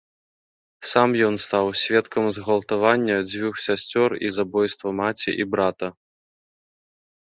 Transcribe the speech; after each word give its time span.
Сам 0.91 1.09
ён 1.27 1.37
стаў 1.43 1.65
сведкам 1.83 2.23
згвалтавання 2.39 3.21
дзвюх 3.29 3.55
сясцёр 3.69 4.09
і 4.27 4.35
забойства 4.41 4.99
маці 5.05 5.31
і 5.45 5.51
брата. 5.57 5.97